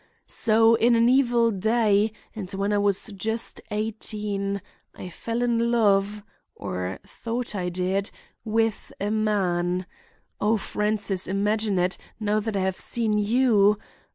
[0.25, 4.63] So, in an evil day, and when I was just eighteen,
[4.95, 6.23] I fell in love,
[6.55, 8.09] or thought I did,
[8.43, 13.77] with a man—(Oh, Francis, imagine it, now that I have seen you!)